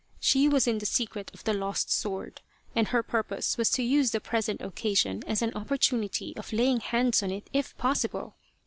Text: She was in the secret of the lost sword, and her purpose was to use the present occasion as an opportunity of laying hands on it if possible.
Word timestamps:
She 0.19 0.49
was 0.49 0.65
in 0.65 0.79
the 0.79 0.87
secret 0.87 1.29
of 1.31 1.43
the 1.43 1.53
lost 1.53 1.91
sword, 1.91 2.41
and 2.75 2.87
her 2.87 3.03
purpose 3.03 3.55
was 3.55 3.69
to 3.69 3.83
use 3.83 4.09
the 4.09 4.19
present 4.19 4.59
occasion 4.59 5.21
as 5.27 5.43
an 5.43 5.53
opportunity 5.53 6.35
of 6.37 6.51
laying 6.51 6.79
hands 6.79 7.21
on 7.21 7.29
it 7.29 7.47
if 7.53 7.77
possible. 7.77 8.35